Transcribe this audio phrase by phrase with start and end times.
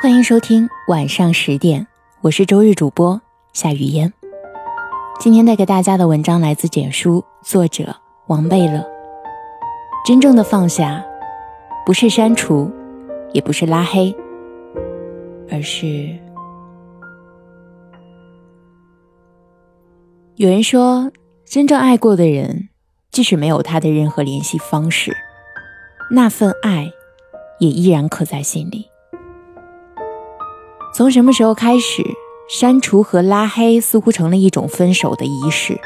[0.00, 1.86] 欢迎收听晚上十点，
[2.20, 3.20] 我是周日主播
[3.52, 4.12] 夏雨嫣。
[5.18, 7.96] 今天带给大家的文章来自简书，作者
[8.28, 8.86] 王贝勒。
[10.06, 11.04] 真正的放下，
[11.84, 12.70] 不是删除，
[13.32, 14.14] 也不是拉黑，
[15.50, 16.16] 而是……
[20.36, 21.10] 有人说，
[21.44, 22.68] 真正爱过的人，
[23.10, 25.16] 即使没有他的任何联系方式，
[26.12, 26.92] 那份爱
[27.58, 28.86] 也依然刻在心里。
[30.98, 32.02] 从什么时候开始，
[32.48, 35.78] 删除和拉黑似乎成了一种分手的仪式？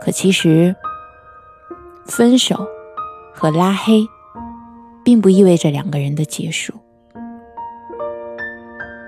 [0.00, 0.76] 可其实，
[2.06, 2.68] 分手
[3.32, 4.06] 和拉黑，
[5.04, 6.72] 并不意味着两个人的结束。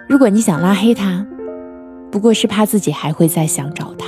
[0.08, 1.24] 如果你想拉黑他，
[2.10, 4.06] 不过是怕自己还会再想找他，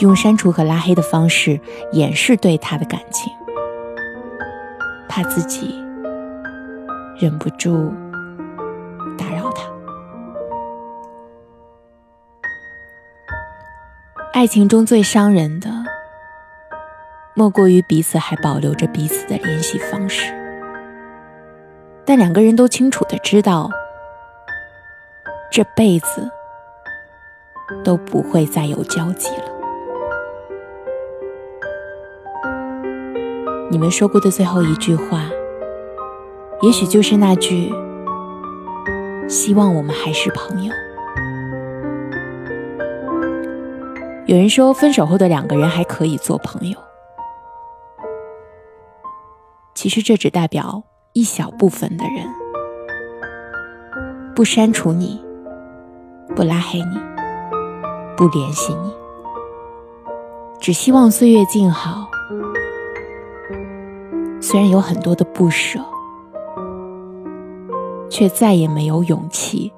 [0.00, 1.60] 用删除和拉黑的方式
[1.92, 3.30] 掩饰对他的感情，
[5.10, 5.74] 怕自己
[7.18, 7.92] 忍不住。
[14.44, 15.70] 爱情中最伤人的，
[17.32, 20.34] 莫过于彼此还保留着彼此的联系方式，
[22.04, 23.70] 但两个人都清楚的知道，
[25.50, 26.30] 这辈子
[27.82, 29.44] 都不会再有交集了。
[33.70, 35.22] 你们说过的最后一句话，
[36.60, 37.72] 也许就是那句
[39.26, 40.72] “希望我们还是朋友”。
[44.26, 46.78] 有人说，分手后的两个人还可以做朋友。
[49.74, 52.26] 其实这只代表一小部分的人，
[54.34, 55.22] 不删除你，
[56.34, 56.98] 不拉黑你，
[58.16, 58.90] 不联系你，
[60.58, 62.08] 只希望岁月静好。
[64.40, 65.78] 虽然有很多的不舍，
[68.08, 69.70] 却再也没有勇气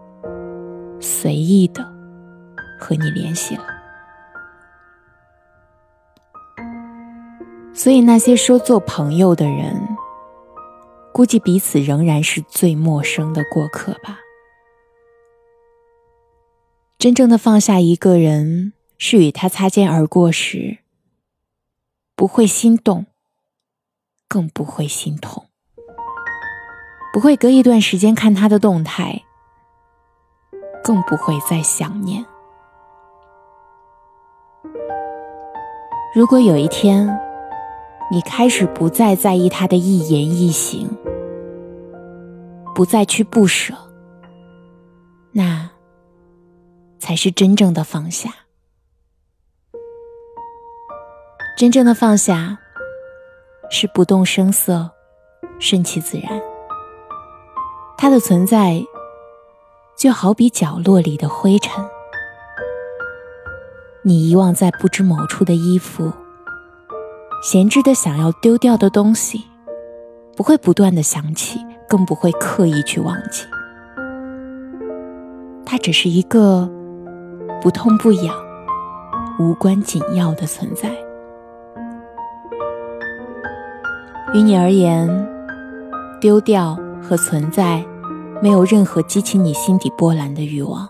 [1.01, 1.83] 随意的
[2.79, 3.76] 和你联系了。
[7.87, 9.97] 所以，那些说做朋友的人，
[11.13, 14.19] 估计彼此仍然是最陌生的过客吧。
[16.99, 20.79] 真正的放下一个人，是与他擦肩而过时，
[22.17, 23.07] 不会心动，
[24.27, 25.47] 更不会心痛，
[27.13, 29.23] 不会隔一段时间看他的动态，
[30.83, 32.27] 更不会再想念。
[36.13, 37.07] 如果有一天，
[38.09, 40.89] 你开始不再在意他的一言一行，
[42.73, 43.75] 不再去不舍，
[45.33, 45.69] 那
[47.01, 48.31] 才是真正的放下。
[51.57, 52.59] 真正的放下，
[53.71, 54.91] 是不动声色，
[55.59, 56.41] 顺其自然。
[57.99, 58.85] 它的存在，
[59.99, 61.85] 就好比角落里的灰尘，
[64.03, 66.13] 你遗忘在不知某处的衣服。
[67.43, 69.45] 闲置的想要丢掉的东西，
[70.37, 73.45] 不会不断的想起，更不会刻意去忘记。
[75.65, 76.69] 它只是一个
[77.61, 78.35] 不痛不痒、
[79.39, 80.91] 无关紧要的存在。
[84.35, 85.09] 于你而言，
[86.21, 87.85] 丢掉和存在，
[88.43, 90.89] 没有任何激起你心底波澜的欲望。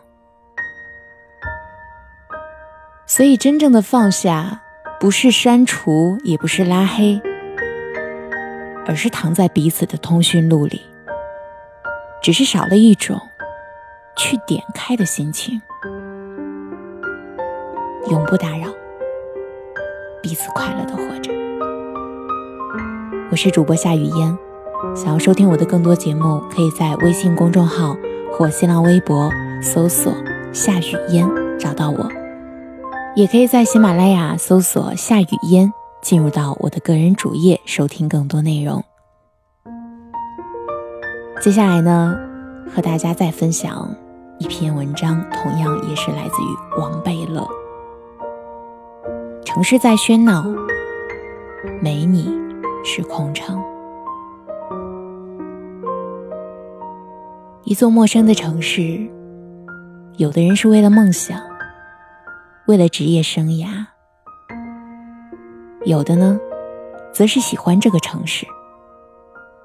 [3.06, 4.62] 所以，真正的放下。
[5.06, 7.22] 不是删除，也不是拉黑，
[8.88, 10.82] 而是躺在彼此的通讯录里，
[12.20, 13.16] 只是少了一种
[14.16, 15.62] 去点开的心情。
[18.10, 18.66] 永不打扰，
[20.20, 21.30] 彼此快乐的活着。
[23.30, 24.36] 我是主播夏雨嫣，
[24.96, 27.96] 想要收听我的更多节目，可以在微信公众号
[28.32, 29.30] 或新浪微博
[29.62, 30.12] 搜索
[30.52, 32.25] “夏雨嫣”找到我。
[33.16, 35.72] 也可以在喜马拉雅搜索“夏雨嫣”，
[36.02, 38.84] 进入到我的个人主页收听更多内容。
[41.40, 42.14] 接下来呢，
[42.70, 43.90] 和大家再分享
[44.38, 47.48] 一篇文章，同样也是来自于王贝勒。
[49.46, 50.44] 城市在喧闹，
[51.80, 52.30] 没你
[52.84, 53.58] 是空城。
[57.64, 59.08] 一座陌生的城市，
[60.18, 61.40] 有的人是为了梦想。
[62.66, 63.86] 为了职业生涯，
[65.84, 66.38] 有的呢，
[67.14, 68.44] 则是喜欢这个城市。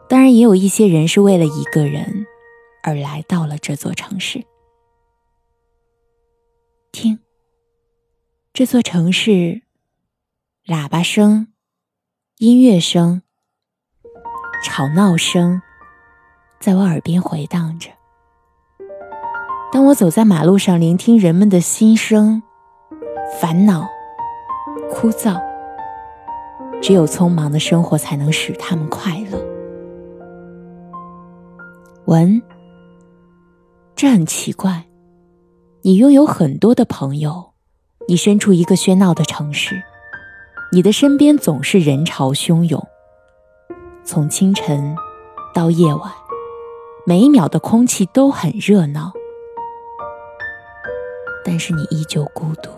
[0.08, 2.28] 当然，也有一些人是为了一个人
[2.84, 4.44] 而来到了这座城市。
[6.92, 7.18] 听，
[8.54, 9.64] 这座城市，
[10.68, 11.48] 喇叭声、
[12.38, 13.24] 音乐声、
[14.64, 15.60] 吵闹声、
[16.60, 17.90] 在我耳边回荡着。
[19.72, 22.44] 当我走在马路上，聆听人们的心声、
[23.40, 23.88] 烦恼、
[24.92, 25.42] 枯燥，
[26.82, 29.40] 只有匆忙的生活才能使他们快乐。
[32.06, 32.42] 文，
[33.96, 34.86] 这很奇怪。
[35.84, 37.54] 你拥有很多的朋友，
[38.08, 39.82] 你身处一个喧闹的城市，
[40.72, 42.86] 你的身边总是人潮汹涌。
[44.04, 44.96] 从清晨
[45.54, 46.12] 到夜晚，
[47.06, 49.14] 每一秒的空气都很热闹，
[51.44, 52.70] 但是你依旧孤独，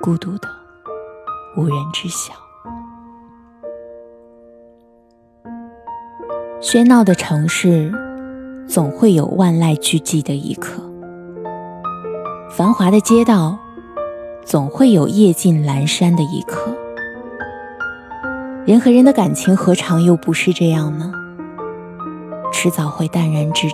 [0.00, 0.48] 孤独的
[1.56, 2.32] 无人知晓。
[6.58, 7.92] 喧闹的城市，
[8.66, 10.80] 总会有万籁俱寂的一刻；
[12.48, 13.58] 繁华的街道，
[14.42, 16.74] 总会有夜尽阑珊的一刻。
[18.64, 21.12] 人和人的感情，何尝又不是这样呢？
[22.54, 23.68] 迟早会淡然之。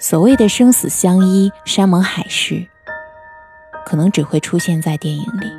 [0.00, 2.66] 所谓的生死相依、山盟海誓，
[3.84, 5.52] 可能只会出现在电影里。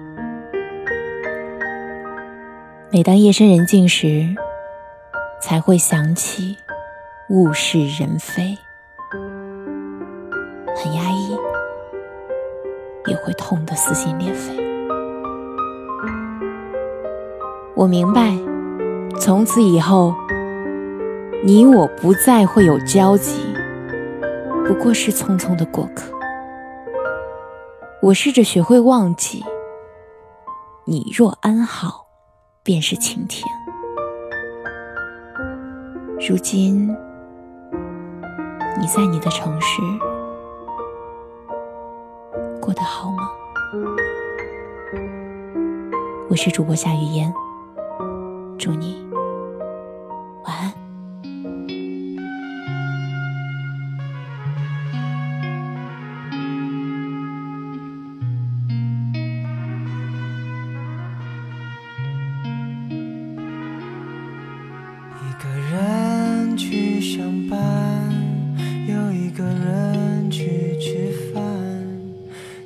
[2.92, 4.28] 每当夜深人静时，
[5.42, 6.58] 才会想起
[7.30, 8.58] 物是人非，
[10.76, 11.38] 很压抑，
[13.08, 14.54] 也会痛得撕心裂肺。
[17.76, 18.38] 我明白，
[19.20, 20.14] 从此以后，
[21.44, 23.40] 你我不再会有交集，
[24.68, 26.14] 不过是匆匆的过客。
[28.04, 29.46] 我试着学会忘记，
[30.84, 32.06] 你若安好，
[32.62, 33.48] 便是晴天。
[36.20, 36.90] 如今，
[38.78, 39.82] 你在你的城市
[42.60, 43.30] 过得好吗？
[46.30, 47.34] 我是主播夏雨嫣，
[48.60, 49.03] 祝你。
[67.04, 67.60] 相伴，
[68.88, 71.44] 又一个人去吃饭，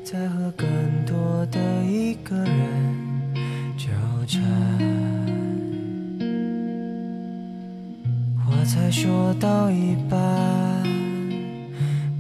[0.04, 0.68] 再和更
[1.08, 2.54] 多的一个人
[3.76, 3.90] 纠
[4.28, 4.40] 缠。
[8.46, 10.20] 话才说到一半，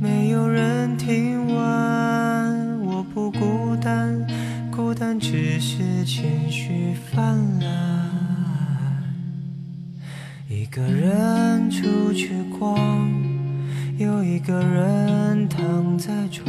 [0.01, 2.79] 没有人听完。
[2.79, 4.25] 我不孤单，
[4.71, 7.46] 孤单只是情绪泛滥。
[10.67, 12.77] 一个人出去逛，
[13.97, 16.45] 有一个人躺在床。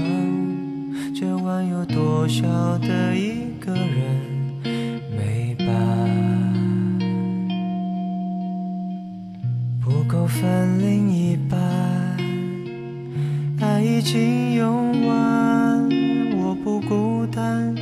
[1.14, 2.42] 这晚有多少
[2.78, 4.60] 的一个人
[5.16, 5.68] 没伴？
[9.80, 11.56] 不够分另一半，
[13.60, 15.88] 爱已经用完。
[16.36, 17.72] 我不孤单，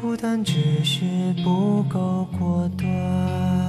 [0.00, 1.02] 孤单只是
[1.42, 3.59] 不够果断。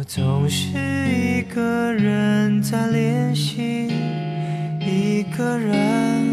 [0.00, 0.70] 我总是
[1.10, 3.86] 一个人在练习，
[4.80, 6.24] 一个人，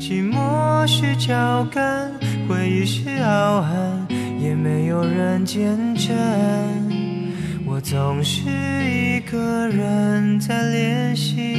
[0.00, 2.10] 寂寞是脚干，
[2.48, 4.08] 回忆是傲寒，
[4.40, 6.12] 也没有人见证。
[7.64, 8.42] 我总是
[8.90, 11.54] 一个人在练习，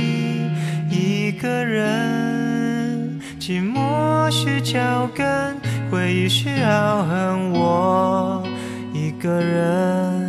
[0.89, 5.25] 一个人，寂寞是脚跟，
[5.89, 8.43] 回忆是傲寒，我
[8.93, 10.24] 一个人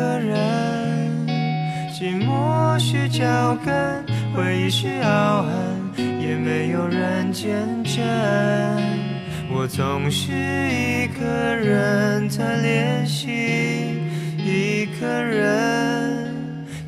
[0.00, 1.28] 个人，
[1.92, 4.02] 寂寞是脚跟，
[4.34, 5.52] 回忆是傲寒，
[6.18, 7.52] 也没有人见
[7.84, 8.02] 证。
[9.52, 13.28] 我总是一个人在练习，
[14.38, 16.34] 一个人，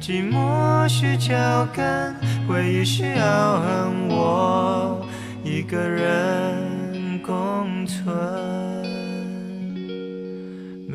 [0.01, 2.15] 寂寞是脚跟，
[2.49, 5.07] 回忆是傲寒，我
[5.45, 6.73] 一个人。
[7.25, 8.13] 共存，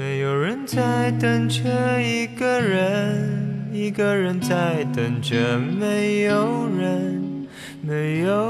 [0.07, 7.45] 没有人在等着一个人，一个人在等着没有人，
[7.81, 8.47] 没有。